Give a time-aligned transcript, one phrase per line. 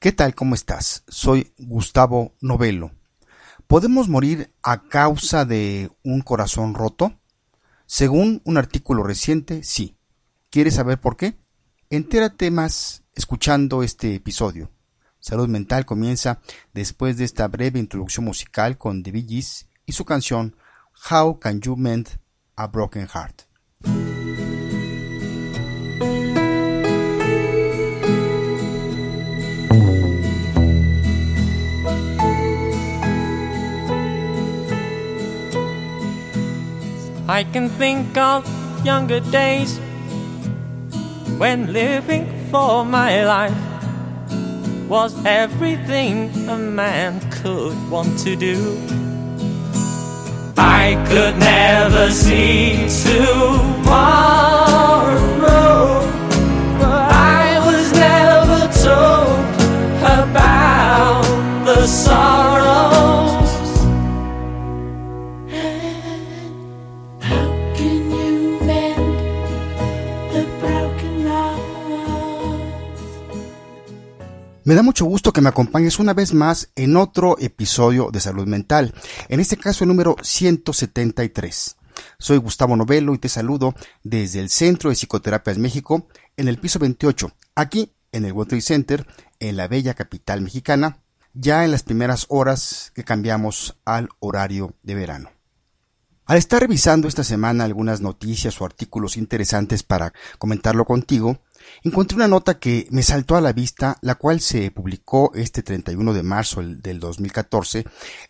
[0.00, 0.34] ¿Qué tal?
[0.34, 1.04] ¿Cómo estás?
[1.08, 2.92] Soy Gustavo Novelo.
[3.66, 7.20] ¿Podemos morir a causa de un corazón roto?
[7.84, 9.98] Según un artículo reciente, sí.
[10.48, 11.38] ¿Quieres saber por qué?
[11.90, 14.70] Entérate más escuchando este episodio.
[15.18, 16.40] Salud Mental comienza
[16.72, 20.56] después de esta breve introducción musical con The Bee Gees y su canción
[21.10, 22.08] How Can You Mend
[22.56, 23.49] a Broken Heart.
[37.40, 38.44] I can think of
[38.84, 39.78] younger days
[41.38, 43.56] when living for my life
[44.90, 48.76] was everything a man could want to do.
[50.58, 54.59] I could never see tomorrow,
[74.70, 78.46] Me da mucho gusto que me acompañes una vez más en otro episodio de Salud
[78.46, 78.94] Mental,
[79.28, 81.76] en este caso el número 173.
[82.20, 86.78] Soy Gustavo Novelo y te saludo desde el Centro de Psicoterapias México en el piso
[86.78, 89.06] 28, aquí en el World Trade Center,
[89.40, 90.98] en la bella capital mexicana,
[91.34, 95.30] ya en las primeras horas que cambiamos al horario de verano.
[96.30, 101.40] Al estar revisando esta semana algunas noticias o artículos interesantes para comentarlo contigo,
[101.82, 106.14] encontré una nota que me saltó a la vista, la cual se publicó este 31
[106.14, 107.84] de marzo del 2014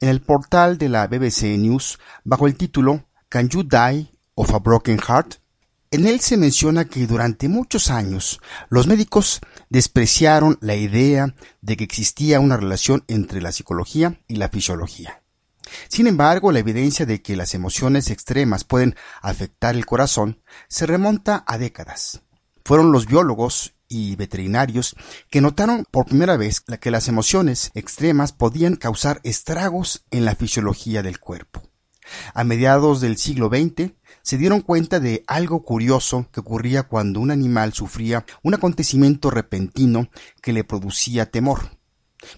[0.00, 4.58] en el portal de la BBC News bajo el título Can You Die of a
[4.58, 5.36] Broken Heart?
[5.90, 11.84] En él se menciona que durante muchos años los médicos despreciaron la idea de que
[11.84, 15.22] existía una relación entre la psicología y la fisiología.
[15.88, 21.44] Sin embargo, la evidencia de que las emociones extremas pueden afectar el corazón se remonta
[21.46, 22.22] a décadas.
[22.64, 24.96] Fueron los biólogos y veterinarios
[25.30, 31.02] que notaron por primera vez que las emociones extremas podían causar estragos en la fisiología
[31.02, 31.62] del cuerpo.
[32.34, 33.92] A mediados del siglo XX
[34.22, 40.08] se dieron cuenta de algo curioso que ocurría cuando un animal sufría un acontecimiento repentino
[40.40, 41.75] que le producía temor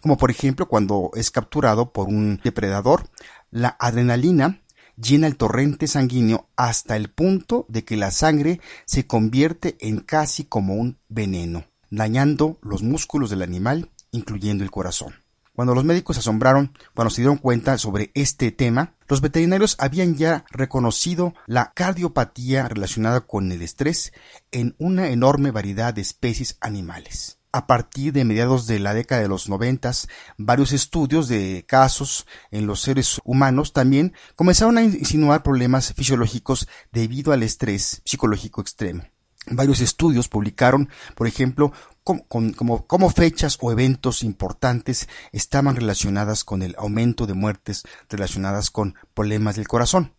[0.00, 3.08] como por ejemplo cuando es capturado por un depredador,
[3.50, 4.62] la adrenalina
[5.00, 10.44] llena el torrente sanguíneo hasta el punto de que la sangre se convierte en casi
[10.44, 15.14] como un veneno, dañando los músculos del animal, incluyendo el corazón.
[15.54, 20.14] Cuando los médicos se asombraron cuando se dieron cuenta sobre este tema, los veterinarios habían
[20.14, 24.12] ya reconocido la cardiopatía relacionada con el estrés
[24.52, 29.28] en una enorme variedad de especies animales a partir de mediados de la década de
[29.28, 35.92] los noventas, varios estudios de casos en los seres humanos también comenzaron a insinuar problemas
[35.94, 39.04] fisiológicos debido al estrés psicológico extremo.
[39.50, 41.72] Varios estudios publicaron, por ejemplo,
[42.02, 49.56] cómo, fechas o eventos importantes estaban relacionadas con el aumento de muertes relacionadas con problemas
[49.56, 50.17] del corazón.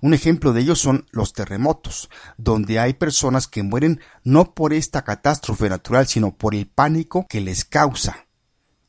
[0.00, 5.02] Un ejemplo de ello son los terremotos, donde hay personas que mueren no por esta
[5.02, 8.26] catástrofe natural, sino por el pánico que les causa.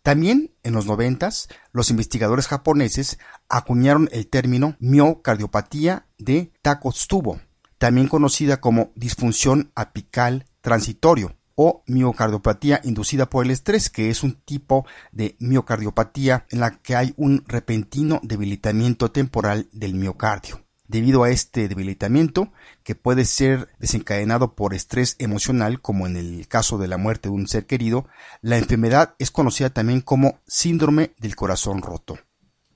[0.04, 3.18] También en los noventas, los investigadores japoneses
[3.50, 7.40] acuñaron el término miocardiopatía de Takotsubo,
[7.80, 14.34] también conocida como disfunción apical transitorio o miocardiopatía inducida por el estrés, que es un
[14.42, 20.65] tipo de miocardiopatía en la que hay un repentino debilitamiento temporal del miocardio.
[20.88, 22.52] Debido a este debilitamiento,
[22.84, 27.36] que puede ser desencadenado por estrés emocional, como en el caso de la muerte de
[27.36, 28.08] un ser querido,
[28.42, 32.18] la enfermedad es conocida también como síndrome del corazón roto.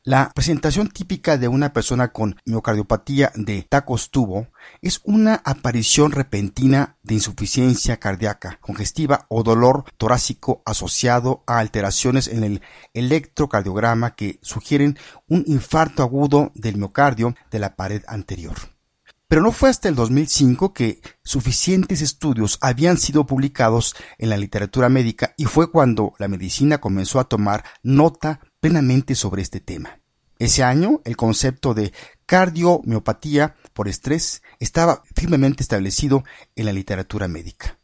[0.10, 4.48] La presentación típica de una persona con miocardiopatía de tacos tubo
[4.82, 12.44] es una aparición repentina de insuficiencia cardíaca, congestiva o dolor torácico asociado a alteraciones en
[12.44, 12.62] el
[12.96, 14.98] electrocardiograma que sugieren
[15.28, 18.56] un infarto agudo del miocardio de la pared anterior.
[19.28, 24.90] Pero no fue hasta el 2005 que suficientes estudios habían sido publicados en la literatura
[24.90, 29.99] médica y fue cuando la medicina comenzó a tomar nota plenamente sobre este tema.
[30.40, 31.92] Ese año, el concepto de
[32.26, 36.24] cardiomiopatía por estrés estaba firmemente establecido
[36.56, 37.78] en la literatura médica.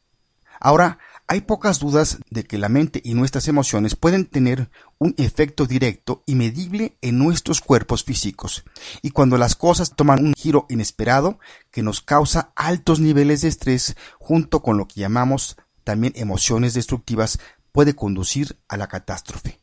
[0.62, 0.98] Ahora,
[1.28, 4.70] hay pocas dudas de que la mente y nuestras emociones pueden tener
[5.00, 8.64] un efecto directo y medible en nuestros cuerpos físicos,
[9.02, 11.40] y cuando las cosas toman un giro inesperado
[11.72, 17.40] que nos causa altos niveles de estrés junto con lo que llamamos también emociones destructivas
[17.72, 19.60] puede conducir a la catástrofe.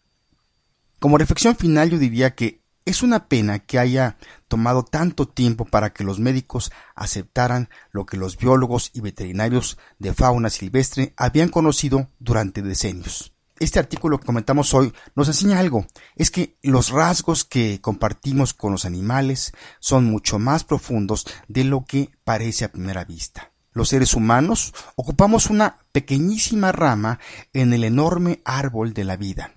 [0.98, 4.16] Como reflexión final yo diría que es una pena que haya
[4.48, 10.14] tomado tanto tiempo para que los médicos aceptaran lo que los biólogos y veterinarios de
[10.14, 13.32] fauna silvestre habían conocido durante decenios.
[13.58, 15.86] Este artículo que comentamos hoy nos enseña algo,
[16.16, 21.84] es que los rasgos que compartimos con los animales son mucho más profundos de lo
[21.84, 23.52] que parece a primera vista.
[23.72, 27.20] Los seres humanos ocupamos una pequeñísima rama
[27.52, 29.52] en el enorme árbol de la vida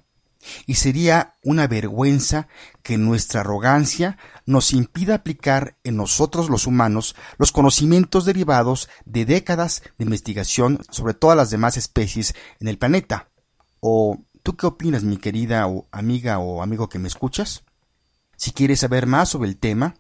[0.66, 2.48] y sería una vergüenza
[2.84, 9.84] que nuestra arrogancia nos impida aplicar en nosotros los humanos los conocimientos derivados de décadas
[9.98, 13.30] de investigación sobre todas las demás especies en el planeta.
[13.80, 17.64] ¿O tú qué opinas, mi querida o amiga o amigo que me escuchas?
[18.38, 19.96] Si quieres saber más sobre el tema,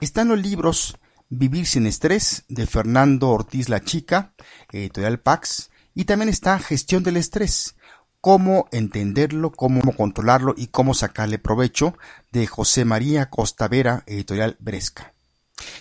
[0.00, 0.98] están los libros
[1.30, 4.32] Vivir sin estrés de Fernando Ortiz La Chica,
[4.72, 7.76] editorial Pax, y también está Gestión del estrés
[8.20, 11.94] cómo entenderlo, cómo controlarlo y cómo sacarle provecho
[12.32, 15.14] de José María Costa Vera, editorial Bresca.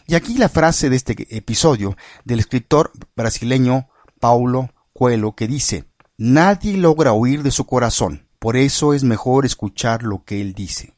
[0.08, 3.90] Y aquí la frase de este episodio del escritor brasileño
[4.20, 5.86] Paulo Coelho que dice,
[6.18, 10.96] Nadie logra oír de su corazón, por eso es mejor escuchar lo que él dice.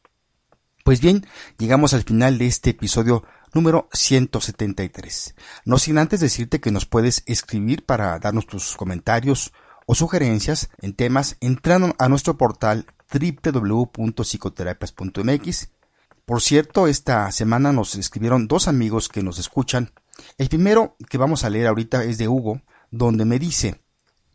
[0.86, 1.28] Pues bien,
[1.58, 5.36] llegamos al final de este episodio número 173.
[5.66, 9.52] No sin antes decirte que nos puedes escribir para darnos tus comentarios,
[9.92, 15.70] o sugerencias en temas entrando a nuestro portal www.psicoterapias.mx.
[16.26, 19.92] Por cierto, esta semana nos escribieron dos amigos que nos escuchan.
[20.38, 23.82] El primero que vamos a leer ahorita es de Hugo, donde me dice,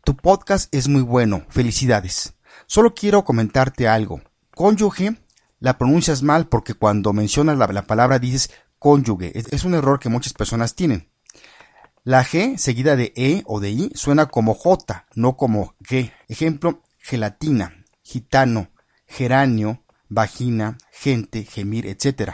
[0.03, 2.33] Tu podcast es muy bueno, felicidades.
[2.67, 4.19] Solo quiero comentarte algo.
[4.53, 5.21] Cónyuge
[5.59, 9.31] la pronuncias mal porque cuando mencionas la, palabra dices cónyuge.
[9.33, 11.07] es un error que muchas personas tienen.
[12.05, 16.11] La G seguida de E o de I suena como J, no como G.
[16.27, 18.69] Ejemplo, gelatina, gitano,
[19.07, 22.33] geranio, vagina, gente, gemir, etc.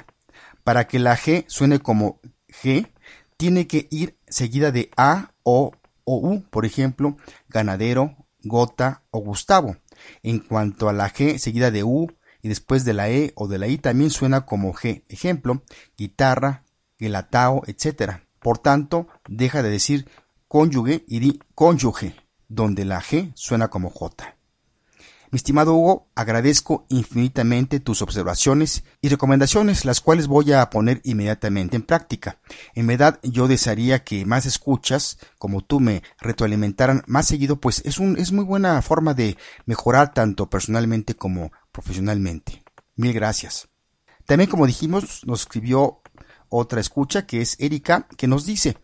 [0.65, 2.19] Para que la G suene como
[2.49, 2.91] G,
[3.37, 5.71] tiene que ir seguida de A, O
[6.03, 7.15] o U, por ejemplo,
[7.47, 9.77] ganadero, gota o Gustavo.
[10.21, 13.57] En cuanto a la G seguida de U y después de la E o de
[13.57, 15.05] la I también suena como G.
[15.07, 15.63] Ejemplo,
[15.95, 16.65] guitarra,
[16.99, 18.19] gelatao, etc.
[18.41, 20.09] Por tanto, deja de decir
[20.47, 22.15] cónyuge y di cónyuge,
[22.47, 24.35] donde la G suena como J.
[25.31, 31.77] Mi estimado Hugo, agradezco infinitamente tus observaciones y recomendaciones, las cuales voy a poner inmediatamente
[31.77, 32.41] en práctica.
[32.75, 37.97] En verdad, yo desearía que más escuchas, como tú, me retroalimentaran más seguido, pues es,
[37.97, 42.65] un, es muy buena forma de mejorar tanto personalmente como profesionalmente.
[42.97, 43.69] Mil gracias.
[44.25, 46.00] También, como dijimos, nos escribió
[46.51, 48.77] otra escucha que es Erika, que nos dice,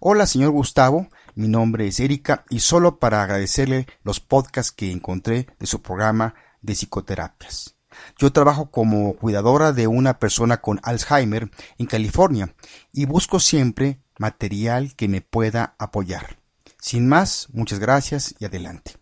[0.00, 5.46] Hola señor Gustavo, mi nombre es Erika y solo para agradecerle los podcasts que encontré
[5.58, 7.76] de su programa de psicoterapias.
[8.18, 12.54] Yo trabajo como cuidadora de una persona con Alzheimer en California
[12.92, 16.38] y busco siempre material que me pueda apoyar.
[16.80, 18.96] Sin más, muchas gracias y adelante.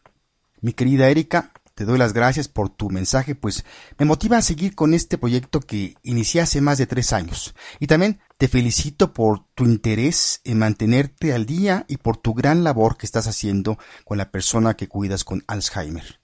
[0.61, 3.65] Mi querida Erika, te doy las gracias por tu mensaje, pues
[3.97, 7.55] me motiva a seguir con este proyecto que inicié hace más de tres años.
[7.79, 12.65] Y también te felicito por tu interés en mantenerte al día y por tu gran
[12.65, 16.21] labor que estás haciendo con la persona que cuidas con Alzheimer.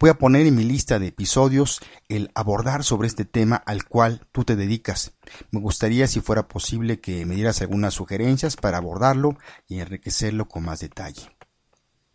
[0.00, 4.26] Voy a poner en mi lista de episodios el abordar sobre este tema al cual
[4.32, 5.12] tú te dedicas.
[5.52, 10.64] Me gustaría, si fuera posible, que me dieras algunas sugerencias para abordarlo y enriquecerlo con
[10.64, 11.35] más detalle.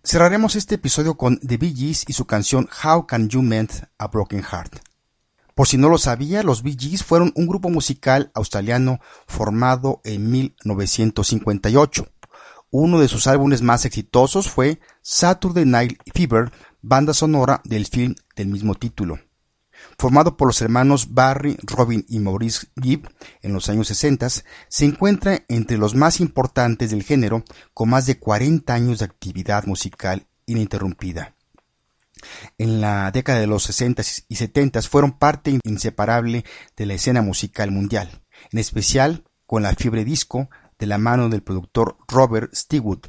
[0.04, 4.08] Cerraremos este episodio con The Bee Gees y su canción How Can You Mend a
[4.08, 4.80] Broken Heart.
[5.54, 10.32] Por si no lo sabía, los Bee Gees fueron un grupo musical australiano formado en
[10.32, 12.08] 1958.
[12.72, 18.48] Uno de sus álbumes más exitosos fue Saturday Night Fever, banda sonora del film del
[18.48, 19.20] mismo título
[19.98, 23.10] formado por los hermanos Barry, Robin y Maurice Gibb
[23.42, 24.28] en los años 60,
[24.68, 29.66] se encuentra entre los más importantes del género, con más de 40 años de actividad
[29.66, 31.34] musical ininterrumpida.
[32.58, 36.46] En la década de los 60 y 70 fueron parte inseparable
[36.76, 38.22] de la escena musical mundial,
[38.52, 43.08] en especial con la fiebre disco de la mano del productor Robert Stigwood.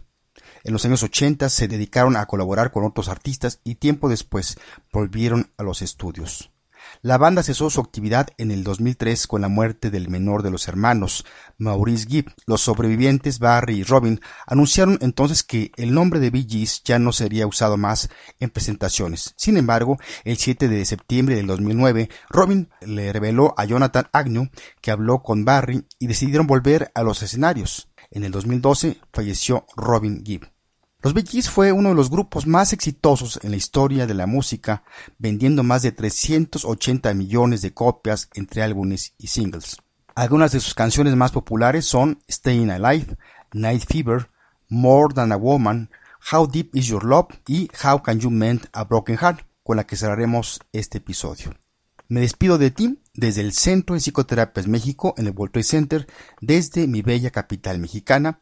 [0.65, 4.59] En los años 80 se dedicaron a colaborar con otros artistas y tiempo después
[4.93, 6.52] volvieron a los estudios.
[7.01, 10.69] La banda cesó su actividad en el 2003 con la muerte del menor de los
[10.69, 11.25] hermanos,
[11.59, 12.33] Maurice Gibb.
[12.47, 17.13] Los sobrevivientes, Barry y Robin, anunciaron entonces que el nombre de Bee Gees ya no
[17.13, 18.09] sería usado más
[18.39, 19.35] en presentaciones.
[19.37, 24.49] Sin embargo, el 7 de septiembre del 2009, Robin le reveló a Jonathan Agnew
[24.81, 27.89] que habló con Barry y decidieron volver a los escenarios.
[28.11, 30.52] En el 2012 falleció Robin Gibb.
[31.03, 34.85] Los Bee fue uno de los grupos más exitosos en la historia de la música,
[35.19, 39.79] vendiendo más de 380 millones de copias entre álbumes y singles.
[40.15, 43.17] Algunas de sus canciones más populares son Staying Alive,
[43.53, 44.31] Night Fever,
[44.69, 45.91] More Than a Woman,
[46.31, 49.85] How Deep Is Your Love y How Can You Mend a Broken Heart, con la
[49.85, 51.53] que cerraremos este episodio.
[52.07, 56.07] Me despido de ti desde el Centro de Psicoterapias México en el World Trade Center,
[56.41, 58.41] desde mi bella capital mexicana.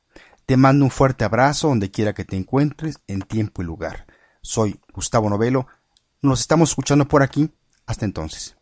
[0.50, 4.08] Te mando un fuerte abrazo donde quiera que te encuentres, en tiempo y lugar.
[4.42, 5.68] Soy Gustavo Novelo.
[6.22, 7.52] Nos estamos escuchando por aquí.
[7.86, 8.56] Hasta entonces.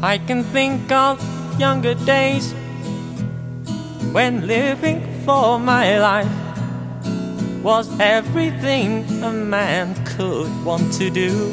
[0.00, 1.18] I can think of
[1.58, 2.54] younger days
[4.12, 6.37] when living for my life
[7.62, 11.52] was everything a man could want to do.